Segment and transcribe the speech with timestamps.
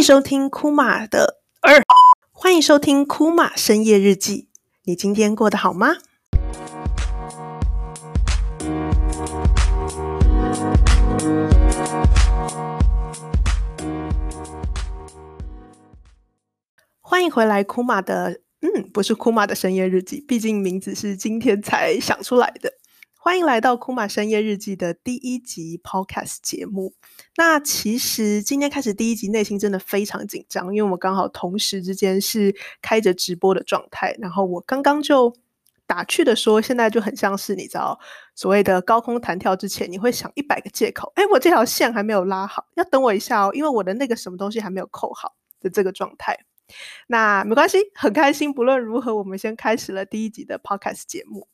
[0.00, 1.84] 迎收听库玛的二，
[2.30, 4.48] 欢迎收听库玛深夜日记。
[4.84, 5.96] 你今天过得好吗？
[17.02, 22.79] 欢迎回来，库玛的嗯，不是库玛的深夜日记，毕竟名字是今天才想出来的。
[23.22, 26.94] 欢迎来到库玛深夜日记的第一集 Podcast 节目。
[27.36, 34.16] 那其实今天开始第一集，内心真的非常紧张，因为我刚好同时之间是开着直播的状态。
[34.18, 35.36] 然后我刚刚就
[35.86, 38.00] 打趣的说，现在就很像是你知道
[38.34, 41.12] 所谓的高空弹跳之前，你会想一百个借口。
[41.14, 46.34] 哎，我这条线还没有拉好，要等我一下哦，因为我的那个什么东西还没有扣好的这个状态。
[47.08, 48.50] 那没关系，很开心。
[48.50, 51.48] 不论如何，我们先开始了第一集的 Podcast 节目。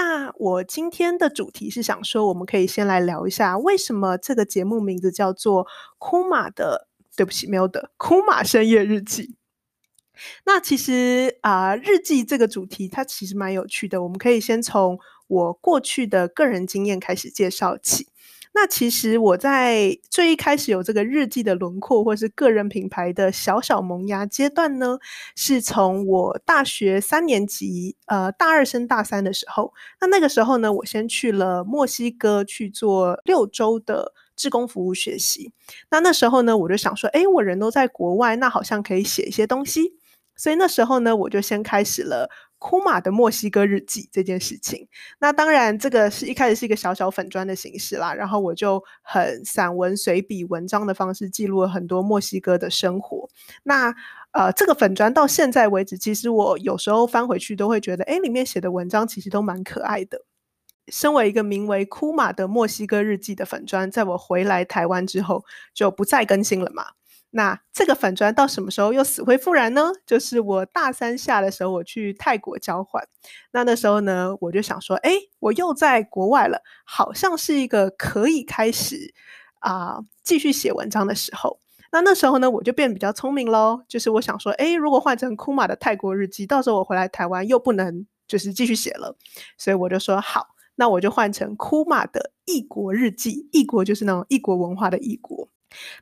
[0.00, 5.66] 那我今天的主题是想说，我们可以先来聊一下，为什么这个节目名字叫做
[5.98, 9.34] 库玛的，对不起，没有的，库玛深夜日记。
[10.46, 18.06] 那其实啊、日记这个主题它其实蛮有趣的，我们可以先从我过去的个人经验开始介绍起。
[18.54, 24.98] 那其实我在最一开始有这个日记的轮廓，或是个人品牌的小小萌芽阶段呢，
[25.36, 29.72] 是从我大学三年级，呃，大二升大三的时候。
[30.00, 35.52] 那那个时候呢，我先去了墨西哥去做六周的志工服务学习。
[35.90, 39.92] 那那时候呢，我就想说，诶，我人都在国外，那好像可以写一些东西。
[40.36, 42.30] 所以那时候呢，我就先开始了。
[42.58, 44.88] 库玛的墨西哥日记这件事情，
[45.20, 53.28] 那当然这个是一开始是一个小小粉砖的形式啦，然后我就很散文随笔文章的方式记录了很多墨西哥的生活。
[53.62, 53.94] 那
[54.32, 60.22] 呃，这个粉砖到现在为止，其实我有时候翻回去都会觉得，诶，里面写的文章其实都蛮可爱的。
[60.88, 66.84] 身为一个名为库玛的墨西哥日记的粉砖，在我回来台湾之后就不再更新了嘛。
[67.38, 69.92] 那这个粉专到什么时候又死灰复燃呢？
[70.04, 73.00] 就是我大三下的时候，我去泰国交换。
[73.52, 79.14] 那那时候呢，我就想说，哎，我又在国外了，好像是一个可以开始
[79.60, 81.60] 啊、继续写文章的时候。
[81.92, 83.84] 那那时候呢，我就变比较聪明喽。
[83.86, 89.16] 就是我想说，哎，如果换成库玛的泰国日记，到时候我回来台湾又不能就是继续写了，
[89.56, 93.48] 所以我就说好，那我就换成库玛的异国日记。
[93.52, 95.48] 异国就是那种异国文化的异国。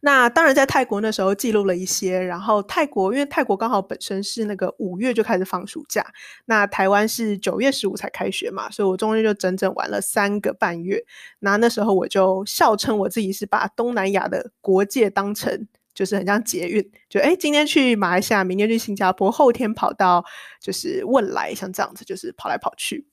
[0.01, 6.07] 那当然，在泰国那时候记录了一些，然后泰国因为泰国刚好本身是那个五月就开始放暑假，
[6.47, 11.05] 那台湾是九月十五才开学嘛，所以我中间就整整玩了三个半月。
[11.41, 20.25] 那那时候我就笑称我自己是把东南亚的国界当成就是很像捷运，就诶今天去马来西亚，明天去新加坡，后天跑到
[20.61, 23.07] 就是汶莱，像这样子就是跑来跑去。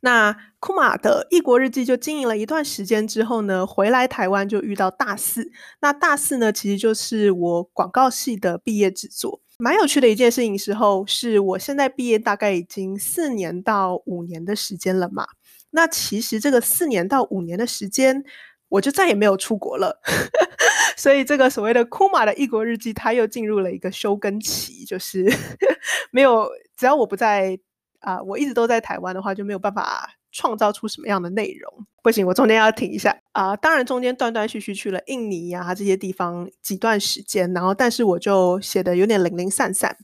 [0.00, 5.50] 那库玛的异国日记就经营了一段时间之后呢，回来台湾就遇到大四。
[5.80, 9.40] 那大四呢，其实就是我广告系的毕业制作。
[9.58, 15.26] 蛮有趣的一件事情时候，是我现在毕业大概已经四年到五年的时间了嘛。
[15.70, 18.24] 那其实这个四年到五年的时间，
[18.68, 20.00] 我就再也没有出国了。
[20.96, 25.24] 所以这个所谓的库玛的异国日记，它又进入了一个休耕期，就是
[26.10, 27.58] 没有，只要我不在。
[28.02, 31.86] 啊、我一直都在台湾的话，就没有办法创造出什么样的内容。
[32.02, 39.96] 不行，我中间要停一下啊、当然，中间断断续续去了印尼呀、这些地方几段时间，然后但是我就写的有点零零散散。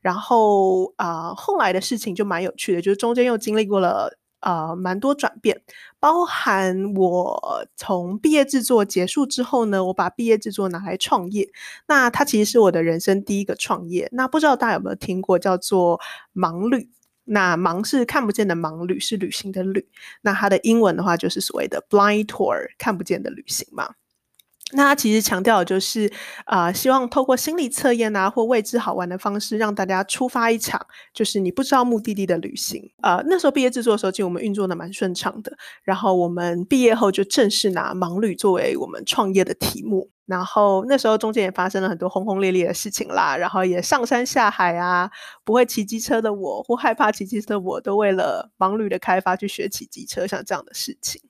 [0.00, 5.62] 然后啊、后来的事情就蛮有趣的，就是中间又经历过了啊、呃、蛮多转变，
[5.98, 11.48] 包含我从毕业制作结束之后呢，我把毕业制作拿来创业。
[11.88, 14.08] 那它其实是我的人生第一个创业。
[14.12, 15.98] 那不知道大家有没有听过叫做
[16.34, 16.90] 盲旅？
[17.24, 19.88] 那盲是看不见的盲，旅是旅行的旅。
[20.22, 23.94] 那它的英文的话就是所谓的 blind tour，看不见的旅行嘛。
[24.76, 26.10] 那他其实强调的就是，
[26.46, 32.90] 啊、希望透过心理测验啊，或未知好玩的方式，让大家出发一场，就是你不知道目的地的旅行。
[33.02, 35.56] 呃，那时候毕业制作的时候，其实我们运作的蛮顺畅的。
[35.82, 40.10] 然后我们毕业后就正式拿盲旅作为我们创业的题目。
[40.26, 45.10] 然后那时候中间也发生了很多轰轰烈烈的事情啦，然后也上山下海啊，
[45.44, 51.20] 不会骑机车的我或害怕骑机车的我都为了盲旅的开发去学骑机车，像这样的事情。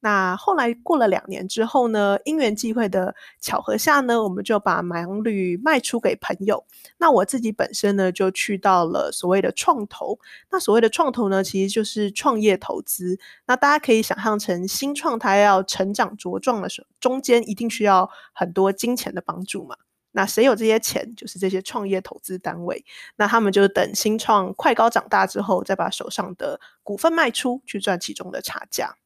[0.00, 6.64] 那后来过了两年之后呢，因缘际会的巧合下呢，我们就把盲旅卖出给朋友。
[6.98, 10.18] 那我自己本身呢，就去到了所谓的创投。
[10.50, 13.18] 那所谓的创投呢，其实就是创业投资。
[13.46, 19.76] 那大家可以想象成新创它要成长茁壮的时候，中间一定需要很多金钱的帮助嘛。
[20.12, 21.12] 那谁有这些钱？
[21.16, 22.84] 就是这些创业投资单位。
[23.16, 28.96] 那他们就等新创快高长大之后，再把手上的股份卖出去赚其中的差价。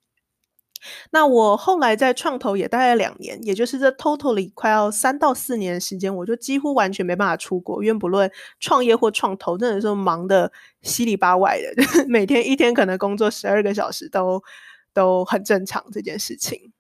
[1.11, 8.31] 那我后来在创投也待了两年，也就是这 totally 快要三到四年的时间，我就几乎完全没办法出国，因为不论
[8.61, 10.51] 创业或创投，真的是忙得
[10.83, 14.43] 稀里八外的， 每天一天可能工作十二个小时都
[14.93, 16.73] 都很正常这件事情。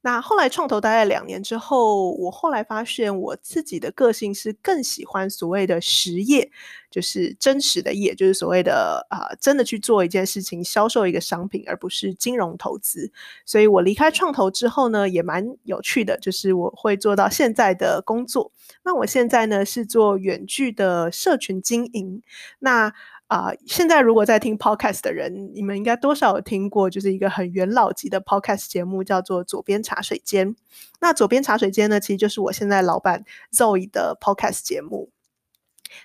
[0.00, 6.50] 那后来创投待了两年之后，我后来发现我自己的个性是更喜欢所谓的实业，
[6.88, 13.10] 就是真实的业，就是所谓的啊、真的去做一件事情，销售一个商品，而不是金融投资。
[13.44, 18.52] 所以我离开创投之后呢，也蛮有趣的，就是我会做到现在的工作。
[18.84, 22.22] 那我现在呢是做远距的社群经营。
[22.60, 22.94] 那
[23.28, 30.48] 啊、呃，现在如果在听 podcast 的人，你们应该多少有听过，就是一个很元老级的 podcast 节目，叫做《左边茶水间》。
[31.00, 35.10] 那《左边茶水间》呢，其实就是我现在老板 Zoe 的 podcast 节目。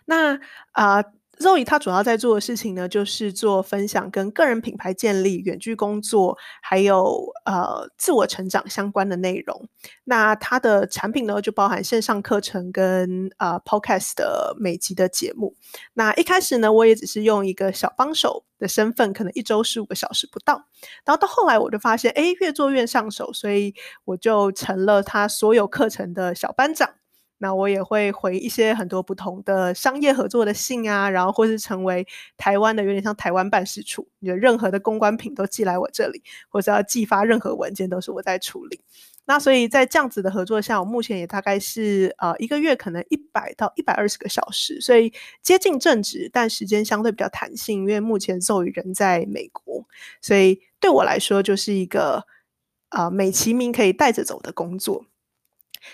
[0.05, 0.39] 那
[0.73, 1.03] 啊。
[1.39, 9.67] Zoe 他主要在做的事情呢，就是做分享跟个人品牌建立、远距工作，还有呃自我成长相关的内容。
[10.03, 15.55] 那他的产品呢，就包含线上课程跟呃 Podcast 的每集的节目。
[15.93, 20.67] 那一开始呢，我也只是用一个小帮手的身份，可能一周十五个小时不到。
[21.03, 23.73] 然后到后来，我就发现，哎，越做越上手，所以
[24.05, 26.91] 我就成了他所有课程的小班长。
[27.43, 32.07] 那我也会回一些很多不同的商业合作的信啊，然后或是成为
[32.37, 38.79] 台湾的有点像台湾办事处，你的任何的公关品都寄来我这里，或者要寄发任何文件都是我在处理。
[39.25, 45.11] 那所以在这样子的合作下，我目前也大概是呃一个月可能一百到一百二十个小时，所以
[45.41, 49.85] 接近正职，但时间相对比较弹性，因为目前 Zoe 人在美国，
[50.21, 52.25] 所以对我来说就是一个
[52.87, 55.05] 呃美其名可以带着走的工作。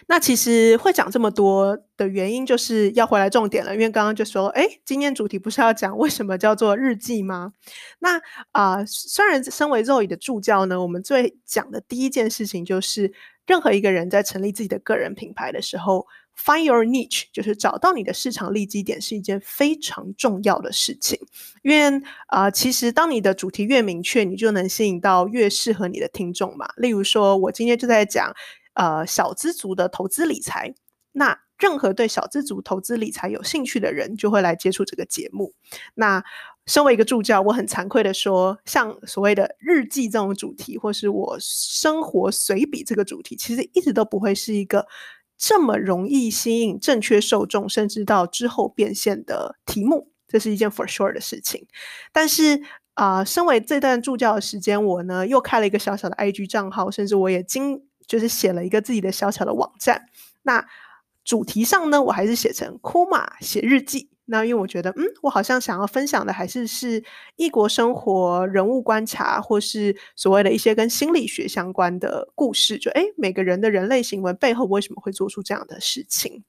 [0.07, 3.73] 那其实会讲这么多的原因，就是要回来重点了。
[3.73, 7.53] 因为刚刚就说，哎，今天主题不是要讲为什么叫做日记吗？
[7.99, 8.19] 那
[8.51, 13.11] 啊、虽然身为 Zoe 的助教呢，我们最讲的第一件事情就是，
[13.45, 16.05] 任何一个人在成立自己的个人品牌的时候
[16.37, 21.19] ，find your niche，就是找到你的市场利基点，是一件非常重要的事情。
[21.63, 26.67] 因为啊、其实当你的主题越明确，你就能吸引到越适合你的听众嘛。
[26.77, 28.33] 例如说，我今天就在讲。
[28.79, 30.73] 呃，小资族的投资理财，
[31.11, 35.53] 那任何对小资族投资理财有兴趣的人，就会来接触这个节目。
[35.95, 36.23] 那
[36.65, 44.87] 身为一个助教，我很惭愧的说，像所谓的日记这种主题，或是我生活随笔这个主题，其实一直都不会是一个
[45.37, 50.13] 这么容易吸引正确受众，甚至到之后变现的题目。
[50.25, 51.67] 这是一件 for sure 的事情。
[52.13, 52.61] 但是
[52.93, 57.88] 啊、身为这段助教的时间，我呢又开了一个小小的 IG 账号，甚至我也经。
[58.09, 60.07] 就是写了一个自己的小小的网站，
[60.41, 60.67] 那
[61.23, 64.09] 主题上呢，我还是写成库玛写日记。
[64.25, 67.03] 那因为我觉得，嗯，我好像想要分享的还是是
[67.35, 72.79] 异国生活、人物观察，或是所谓的一些跟心理学相关的故事。
[72.79, 76.43] 就诶，每个人的人类行为背后为什么会做出这样的事情？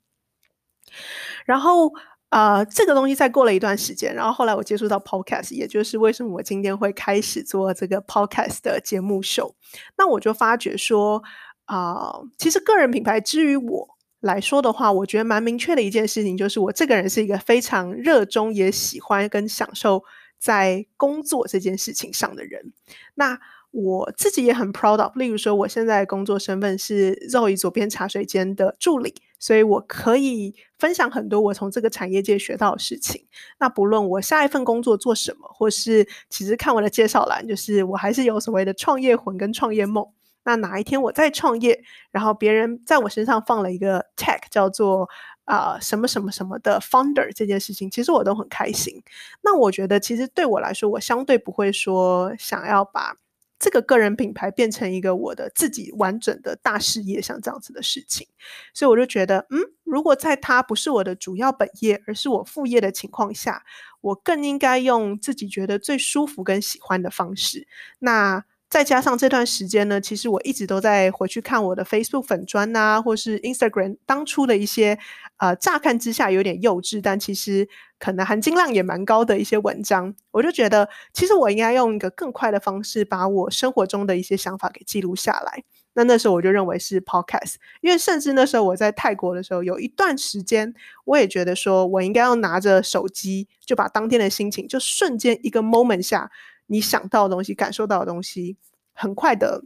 [1.45, 1.93] 然后。
[2.31, 9.53] 呃，这个东西再过了一段时间，然后后来我接触到 podcast，也就是为什么我今天会开始做这个 podcast 的节目秀。
[9.99, 11.21] 那我就发觉说，
[11.71, 13.89] 啊、其实个人品牌之于我
[14.19, 20.03] 来说的话，我觉得蛮明确的一件事情，就是我这个人是一个非常热衷也喜欢跟享受
[20.37, 22.73] 在工作这件事情上的人。
[23.15, 23.39] 那
[23.71, 33.25] 我自己也很 proud of，例如说，我现在工作身份是 Zoe 佐编茶水间的助理，所以我可以分享很多我从这个产业界学到的事情。
[33.61, 40.05] 那不论我下一份工作做什么，或是其实看我的介绍栏，就是我还是有所谓的创业魂跟创业梦。
[40.45, 45.09] 那哪一天我再创业，然后别人在我身上放了一个 tag 叫做
[45.45, 49.03] 啊、什么什么什么的 founder 这件事情，其实我都很开心。
[49.43, 53.17] 那我觉得其实对我来说，我相对不会说想要把。
[53.63, 58.27] 这个个人品牌变成一个我的自己完整的大事业，像这样子的事情，
[58.73, 63.63] 所以我就觉得，嗯，如果在它不是我的主要本业，而是我副业的情况下，
[64.01, 67.69] 我更应该用自己觉得最舒服跟喜欢的方式。
[67.99, 74.97] 那再加上这段时间呢，其实我一直都在回去看我的 Facebook 粉专啊，或是 Instagram 当初的一些，
[75.39, 85.65] 呃，乍看之下有点幼稚，但其实可能含金量也蛮高的一些文章，我就觉得，其实我应该用一个更快的方式，把我生活中的一些想法给记录下来。
[85.95, 90.73] 那那时候我就认为是 Podcast，因为甚至那时候我在泰国的时候，有一段时间，
[91.05, 96.31] 我也觉得说我应该要拿着手机，就把当天的心情，就瞬间一个 moment 下。
[96.71, 98.57] 你想到的东西，感受到的东西，
[98.95, 99.65] 很快的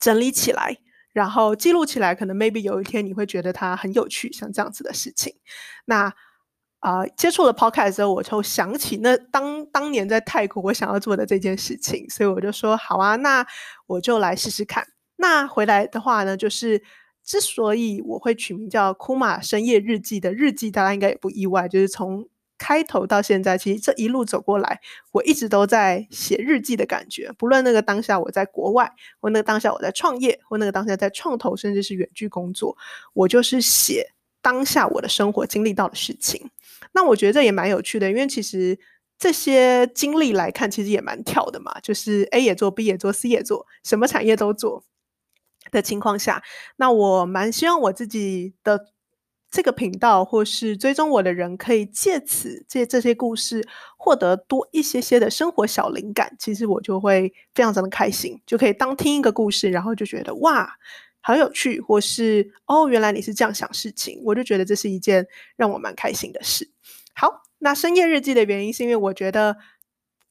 [0.00, 0.78] 整理起来，
[1.12, 2.14] 然后记录起来。
[2.14, 5.36] 可能 maybe 有一天你会觉得它很有趣，像这样子的事情。
[5.84, 6.12] 那
[6.80, 13.46] 啊、接触了 Podcast 之后，我就想起那当当年在泰国我想要做的这件事情，所以我就说好啊，那
[13.86, 14.84] 我就来试试看。
[15.14, 16.82] 那回来的话呢，就是
[17.22, 22.28] 之所以我会取名叫 Kuma 深夜日记的日记，大家应该也不意外，就是从
[22.62, 27.28] 开头到现在，其实这一路走过来，我一直都在写日记的感觉。
[27.36, 28.88] 不论那个当下我在国外，
[29.20, 32.76] 或那个当下我在创业，或那个当下在创投，甚至是远距工作，
[33.14, 36.52] 我就是写当下我的生活经历到的事情。
[36.92, 38.78] 那我觉得这也蛮有趣的，因为其实
[39.18, 44.84] 这些经历来看，其实也蛮跳的嘛，就是 A 也做，B 也做，C 也做，什么产业都做
[45.72, 46.40] 的情况下，
[46.76, 48.86] 那我蛮希望我自己的
[49.52, 53.64] 这个频道或是追踪我的人，可以借此借这些故事
[53.96, 56.34] 获得多一些些的生活小灵感。
[56.40, 60.76] 其实我就会非常非常的开心，就可以当听一个故事，然后就觉得哇。
[61.24, 66.68] 好有趣，或是哦，原来你是这样想事情，我就觉得这是一件让我蛮开心的事。
[67.14, 69.56] 好，那深夜日记的原因是因为我觉得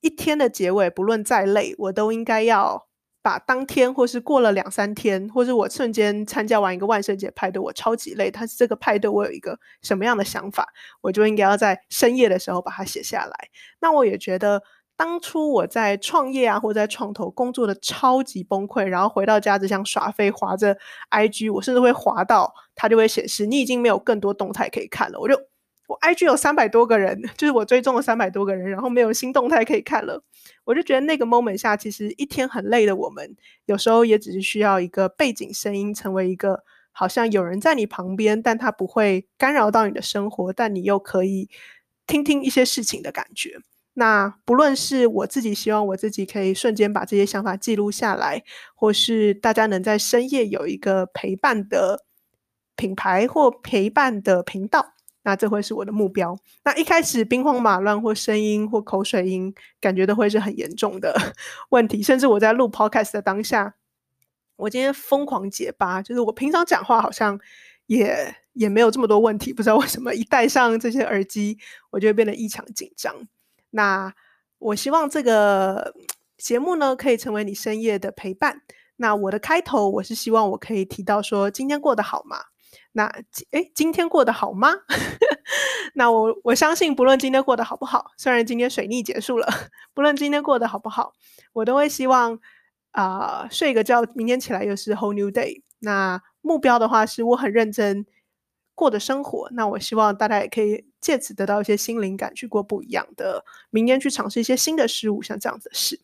[0.02, 2.90] 一天的结尾，不论再累，我都应该要
[3.22, 10.68] 把当天或是过了两三天，或是我瞬间参加完一个万圣节派对，我超级累，但是这个派对我有一个什么样的想法，
[11.02, 13.36] 我就应该要在深夜的时候把它写下来。
[13.80, 14.62] 那我也觉得。
[14.98, 20.78] 当初我在创业啊，或者在创投工作的超级崩溃，然后回到家只想耍飞，划着
[21.10, 25.20] IG，我甚至会滑到它就会显示你已经没有更多动态可以看了。
[25.20, 25.36] 我就
[25.92, 30.24] 我 IG 有三百多个人，就是我追踪了三百多个人，然后没有新动态可以看了。
[30.64, 41.50] 我就觉得那个 moment 下，其实一天很累的我们，有时候也只是需要一个背景声音，成为一个好像有人在你旁边，但他不会干扰到你的生活，但你又可以
[42.08, 43.60] 听听一些事情的感觉。
[43.96, 48.42] 那不论是我自己希望我自己可以瞬间把这些想法记录下来，
[48.74, 52.06] 或是大家能在深夜有一个陪伴的
[52.78, 54.94] 品牌或陪伴的频道，
[55.24, 56.38] 那这会是我的目标。
[56.64, 61.16] 那一开始兵荒马乱或声音或口水音，感觉都会是很严重的
[61.70, 62.02] 问题。
[62.02, 63.76] 甚至我在录 podcast 的当下，
[64.56, 67.40] 我今天疯狂结巴，就是我平常讲话好像
[67.88, 71.58] 也也没有这么多问题，不知道为什么一戴上这些耳机，
[71.92, 73.16] 我就会变得异常紧张。
[73.72, 74.14] 那
[74.60, 75.94] 我希望这个
[76.38, 78.62] 节目呢，可以成为你深夜的陪伴。
[78.98, 82.38] 那我的开头，我是希望我可以提到说，今天过得好吗？
[82.94, 83.06] 那
[83.52, 84.74] 诶，今天过得好吗？
[85.96, 89.48] 那我我相信，不论今天过得好不好，虽然今天水逆结束了，
[89.94, 91.14] 不论今天过得好不好，
[91.54, 92.40] 我都会希望
[92.92, 95.62] 啊、睡个觉，明天起来又是 whole new day。
[95.80, 98.06] 那目标的话，是我很认真
[98.76, 99.50] 过的生活。
[99.52, 100.86] 那我希望大家也可以。
[101.02, 106.00] 借此得到一些新灵感，去过不一样的明天，去尝试一些新的事物，像这样子的事。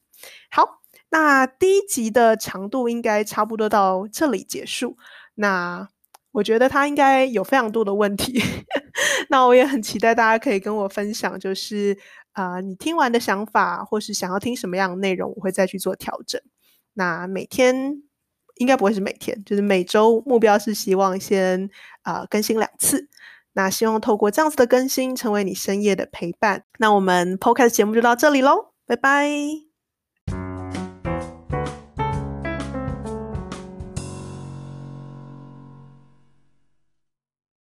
[0.50, 4.98] 好，那第一集的长度应该差不多到这里结束。
[5.36, 5.88] 那
[6.38, 8.40] 我觉得它应该有非常多的问题，
[9.30, 11.98] 那我也很期待大家可以跟我分享，就是
[12.34, 16.40] 啊、你听完的想法，或是想要听什么样的内容，我会再去做调整。
[16.94, 18.04] 那每天
[18.58, 21.68] 应该不会是每天，就是每周目标是希望先
[22.04, 23.10] 啊、更新两次。
[23.54, 26.66] 那希望透过这样子的更新，成为你深夜的陪伴。
[26.78, 29.67] 那我们 Podcast 节目就到这里喽，拜拜。